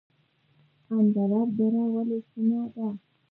[0.95, 2.87] اندراب دره ولې شنه ده؟